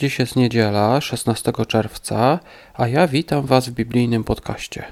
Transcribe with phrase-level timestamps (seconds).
[0.00, 2.38] Dziś jest niedziela, 16 czerwca,
[2.74, 4.84] a ja witam Was w biblijnym podcaście.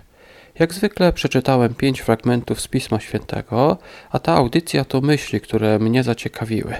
[0.58, 3.78] Jak zwykle przeczytałem pięć fragmentów z Pisma Świętego,
[4.10, 6.74] a ta audycja to myśli, które mnie zaciekawiły.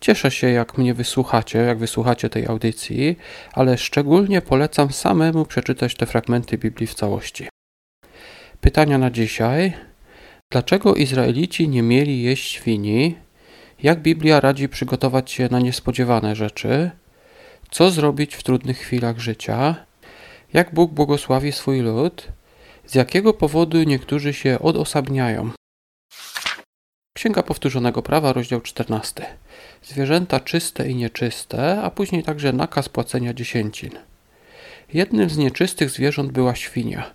[0.00, 3.18] Cieszę się, jak mnie wysłuchacie, jak wysłuchacie tej audycji,
[3.52, 7.48] ale szczególnie polecam samemu przeczytać te fragmenty Biblii w całości.
[8.60, 9.72] Pytania na dzisiaj.
[10.50, 13.16] Dlaczego Izraelici nie mieli jeść świni?
[13.82, 16.90] Jak Biblia radzi przygotować się na niespodziewane rzeczy?
[17.70, 19.86] Co zrobić w trudnych chwilach życia?
[20.52, 22.28] Jak Bóg błogosławi swój lud?
[22.86, 25.50] Z jakiego powodu niektórzy się odosobniają?
[27.16, 29.26] Księga Powtórzonego Prawa, rozdział 14.
[29.82, 33.90] Zwierzęta czyste i nieczyste, a później także nakaz płacenia dziesięcin.
[34.92, 37.10] Jednym z nieczystych zwierząt była świnia.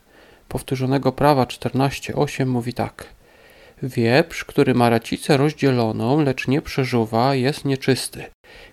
[0.48, 3.06] Powtórzonego Prawa 14.8 mówi tak.
[3.84, 8.26] Wieprz, który ma racicę rozdzieloną, lecz nie przeżuwa, jest nieczysty.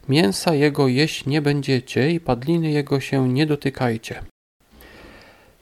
[0.08, 4.22] Mięsa jego jeść nie będziecie i padliny jego się nie dotykajcie.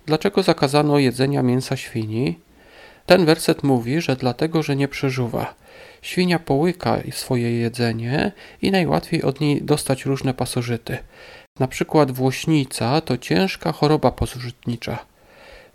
[0.07, 2.39] Dlaczego zakazano jedzenia mięsa świni?
[3.07, 5.55] Ten werset mówi, że dlatego, że nie przeżuwa.
[6.03, 10.99] Świnia połyka swoje jedzenie i najłatwiej od niej dostać różne pasożyty.
[11.61, 14.99] Na przykład włośnica to ciężka choroba pasożytnicza.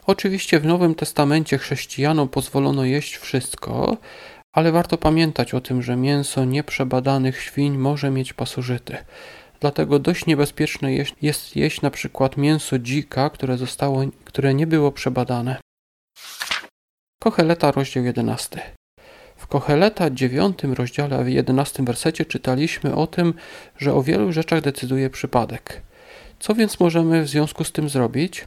[0.05, 3.97] Oczywiście w Nowym Testamencie chrześcijanom pozwolono jeść wszystko,
[4.53, 8.97] ale warto pamiętać o tym, że mięso nieprzebadanych świń może mieć pasożyty.
[9.59, 15.57] Dlatego dość niebezpieczne jest jeść na przykład mięso dzika, które, zostało, które nie było przebadane.
[17.23, 18.61] Kocheleta, rozdział 11.
[19.37, 23.33] W Kocheleta 9 rozdziale, w 11 wersecie czytaliśmy o tym,
[23.77, 25.81] że o wielu rzeczach decyduje przypadek.
[26.39, 28.45] Co więc możemy w związku z tym zrobić?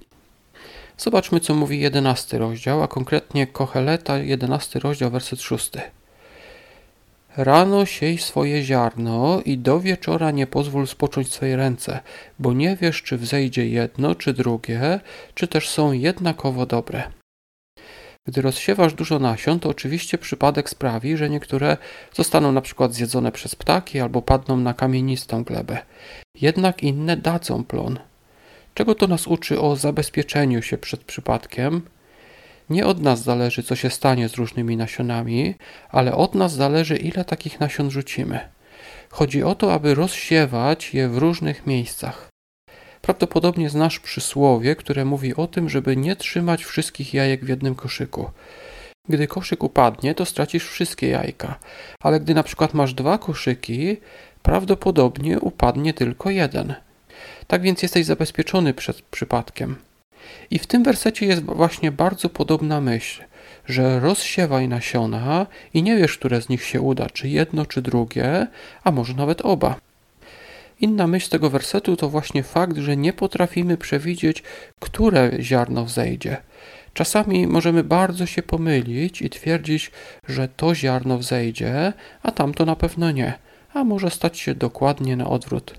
[0.98, 5.70] Zobaczmy, co mówi 11 rozdział, a konkretnie Kocheleta, 11 rozdział, werset 6.
[7.36, 12.00] Rano siej swoje ziarno i do wieczora nie pozwól spocząć swojej ręce,
[12.38, 15.00] bo nie wiesz, czy wzejdzie jedno, czy drugie,
[15.34, 17.02] czy też są jednakowo dobre.
[18.26, 21.76] Gdy rozsiewasz dużo nasion, to oczywiście przypadek sprawi, że niektóre
[22.12, 25.78] zostaną na przykład zjedzone przez ptaki albo padną na kamienistą glebę.
[26.40, 27.98] Jednak inne dadzą plon.
[28.74, 31.82] Czego to nas uczy o zabezpieczeniu się przed przypadkiem?
[32.70, 35.54] Nie od nas zależy, co się stanie z różnymi nasionami,
[35.90, 38.40] ale od nas zależy, ile takich nasion rzucimy.
[39.10, 42.28] Chodzi o to, aby rozsiewać je w różnych miejscach.
[43.02, 48.30] Prawdopodobnie znasz przysłowie, które mówi o tym, żeby nie trzymać wszystkich jajek w jednym koszyku.
[49.08, 51.58] Gdy koszyk upadnie, to stracisz wszystkie jajka,
[52.00, 53.96] ale gdy na przykład masz dwa koszyki,
[54.42, 56.74] prawdopodobnie upadnie tylko jeden.
[57.46, 59.76] Tak więc jesteś zabezpieczony przed przypadkiem.
[60.50, 63.22] I w tym wersecie jest właśnie bardzo podobna myśl,
[63.66, 68.46] że rozsiewaj nasiona i nie wiesz, które z nich się uda, czy jedno, czy drugie,
[68.84, 69.76] a może nawet oba.
[70.80, 74.42] Inna myśl tego wersetu to właśnie fakt, że nie potrafimy przewidzieć,
[74.80, 76.36] które ziarno wzejdzie.
[76.94, 79.90] Czasami możemy bardzo się pomylić i twierdzić,
[80.28, 83.32] że to ziarno wzejdzie, a tamto na pewno nie,
[83.74, 85.74] a może stać się dokładnie na odwrót.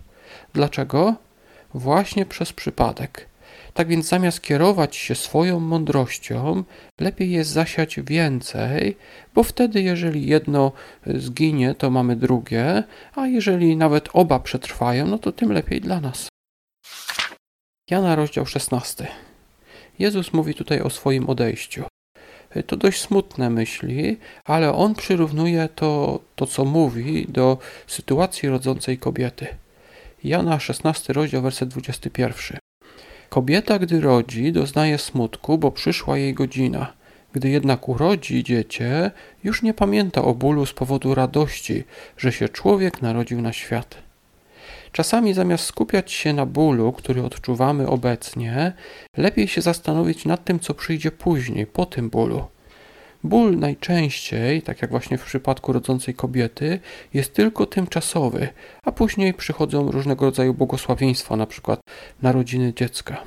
[0.53, 1.15] Dlaczego?
[1.75, 3.29] Właśnie przez przypadek.
[3.73, 6.63] Tak więc zamiast kierować się swoją mądrością,
[6.99, 8.97] lepiej jest zasiać więcej,
[9.33, 10.71] bo wtedy, jeżeli jedno
[11.05, 12.83] zginie, to mamy drugie,
[13.15, 16.27] a jeżeli nawet oba przetrwają, no to tym lepiej dla nas.
[17.89, 19.07] Jana, rozdział 16.
[19.99, 21.83] Jezus mówi tutaj o swoim odejściu.
[22.67, 27.57] To dość smutne myśli, ale on przyrównuje to, to co mówi, do
[27.87, 29.47] sytuacji rodzącej kobiety.
[30.25, 32.57] Jana 16, rozdział, werset 21.
[33.29, 36.93] Kobieta, gdy rodzi, doznaje smutku, bo przyszła jej godzina.
[37.33, 39.11] Gdy jednak urodzi dziecię,
[39.43, 41.83] już nie pamięta o bólu z powodu radości,
[42.17, 43.97] że się człowiek narodził na świat.
[44.91, 48.73] Czasami zamiast skupiać się na bólu, który odczuwamy obecnie,
[49.17, 52.45] lepiej się zastanowić nad tym, co przyjdzie później, po tym bólu.
[53.25, 56.79] Ból najczęściej, tak jak właśnie w przypadku rodzącej kobiety,
[57.13, 58.47] jest tylko tymczasowy,
[58.83, 61.79] a później przychodzą różnego rodzaju błogosławieństwa, na przykład
[62.21, 63.25] narodziny dziecka.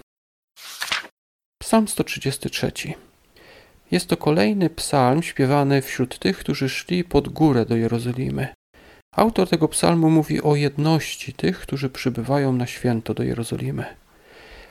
[1.63, 2.73] Psalm 133.
[3.91, 8.49] Jest to kolejny psalm śpiewany wśród tych, którzy szli pod górę do Jerozolimy.
[9.17, 13.85] Autor tego psalmu mówi o jedności tych, którzy przybywają na święto do Jerozolimy.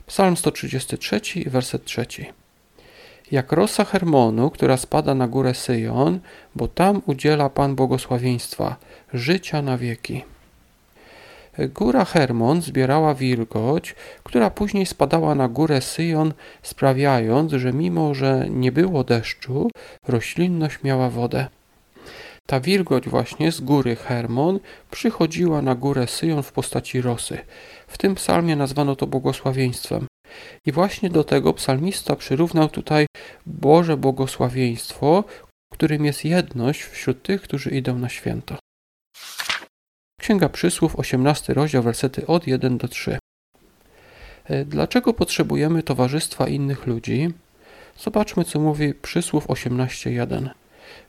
[0.06, 2.06] Psalm 133, werset 3
[3.32, 6.20] jak rosa Hermonu, która spada na górę Syjon,
[6.54, 8.76] bo tam udziela Pan błogosławieństwa,
[9.12, 10.24] życia na wieki.
[11.58, 13.94] Góra Hermon zbierała wilgoć,
[14.24, 16.32] która później spadała na górę Syjon,
[16.62, 19.70] sprawiając, że mimo, że nie było deszczu,
[20.08, 21.46] roślinność miała wodę.
[22.46, 24.60] Ta wilgoć właśnie z góry Hermon
[24.90, 27.38] przychodziła na górę Syjon w postaci rosy.
[27.88, 30.06] W tym psalmie nazwano to błogosławieństwem.
[30.66, 33.06] I właśnie do tego psalmista przyrównał tutaj
[33.46, 35.24] Boże błogosławieństwo,
[35.72, 38.56] którym jest jedność wśród tych, którzy idą na święto.
[40.20, 43.18] Księga Przysłów, 18 rozdział, wersety od 1 do 3.
[44.44, 47.28] E, dlaczego potrzebujemy towarzystwa innych ludzi?
[47.98, 50.48] Zobaczmy, co mówi Przysłów 18.1.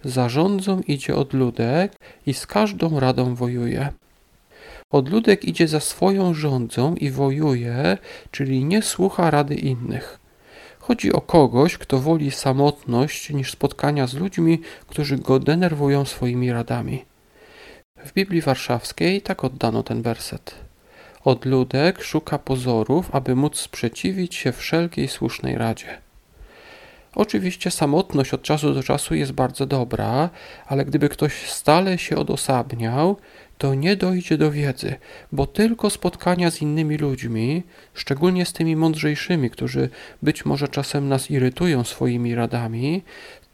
[0.03, 1.95] Zarządzą idzie odludek
[2.25, 3.91] i z każdą radą wojuje.
[4.91, 7.97] Odludek idzie za swoją rządzą i wojuje,
[8.31, 10.19] czyli nie słucha rady innych.
[10.79, 17.05] Chodzi o kogoś, kto woli samotność niż spotkania z ludźmi, którzy go denerwują swoimi radami.
[18.05, 20.55] W Biblii Warszawskiej tak oddano ten werset.
[21.23, 25.97] Odludek szuka pozorów, aby móc sprzeciwić się wszelkiej słusznej radzie.
[27.15, 30.29] Oczywiście samotność od czasu do czasu jest bardzo dobra,
[30.67, 33.17] ale gdyby ktoś stale się odosobniał,
[33.59, 34.95] to nie dojdzie do wiedzy,
[35.31, 37.63] bo tylko spotkania z innymi ludźmi,
[37.93, 39.89] szczególnie z tymi mądrzejszymi, którzy
[40.21, 43.03] być może czasem nas irytują swoimi radami,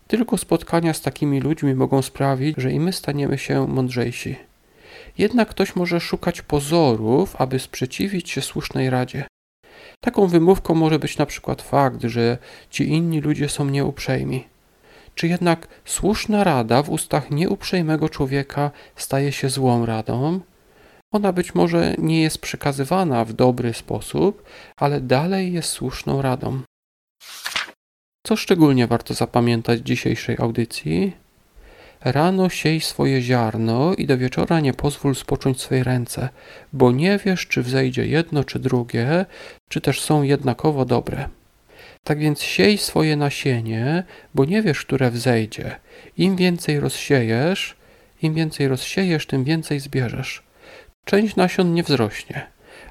[0.08, 4.36] tylko spotkania z takimi ludźmi mogą sprawić, że i my staniemy się mądrzejsi.
[5.18, 9.28] Jednak ktoś może szukać pozorów, aby sprzeciwić się słusznej radzie.
[10.02, 12.38] Taką wymówką może być na przykład fakt, że
[12.70, 14.55] ci inni ludzie są nieuprzejmi.
[15.16, 20.40] Czy jednak słuszna rada w ustach nieuprzejmego człowieka staje się złą radą?
[21.12, 24.44] Ona być może nie jest przekazywana w dobry sposób,
[24.78, 26.62] ale dalej jest słuszną radą.
[28.26, 31.14] Co szczególnie warto zapamiętać dzisiejszej audycji?
[32.02, 36.30] Rano siej swoje ziarno i do wieczora nie pozwól spocząć swej ręce,
[36.74, 39.26] bo nie wiesz, czy wzejdzie jedno czy drugie,
[39.70, 41.30] czy też są jednakowo dobre.
[42.06, 44.04] Tak więc siej swoje nasienie,
[44.36, 45.76] bo nie wiesz, które wzejdzie.
[46.18, 47.76] Im więcej rozsiejesz,
[48.22, 50.44] im więcej rozsiejesz, tym więcej zbierzesz.
[51.06, 52.48] Część nasion nie wzrośnie,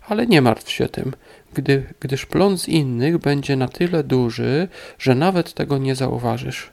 [0.09, 1.13] ale nie martw się tym,
[1.53, 4.69] gdy, gdyż plon z innych będzie na tyle duży,
[4.99, 6.71] że nawet tego nie zauważysz.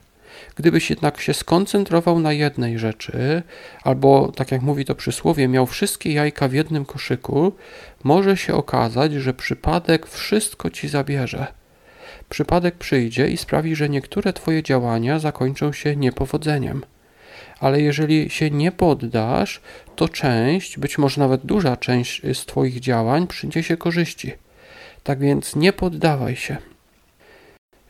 [0.56, 3.42] Gdybyś jednak się skoncentrował na jednej rzeczy,
[3.82, 7.52] albo, tak jak mówi to przysłowie, miał wszystkie jajka w jednym koszyku,
[8.04, 11.61] może się okazać, że przypadek wszystko ci zabierze.
[12.28, 16.82] Przypadek przyjdzie i sprawi, że niektóre Twoje działania zakończą się niepowodzeniem.
[17.60, 19.60] Ale jeżeli się nie poddasz,
[19.96, 24.32] to część, być może nawet duża część z Twoich działań przyniesie korzyści.
[25.02, 26.56] Tak więc nie poddawaj się.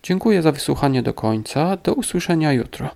[0.03, 1.77] Dziękuję za wysłuchanie do końca.
[1.77, 2.91] Do usłyszenia jutro.